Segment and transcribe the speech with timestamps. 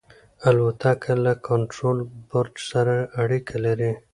[0.47, 1.97] الوتکه له کنټرول
[2.29, 3.91] برج سره اړیکه لري.